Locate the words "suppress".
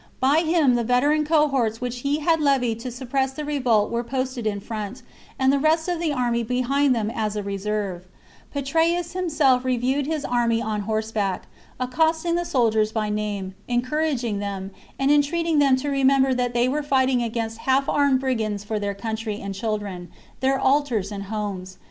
2.89-3.33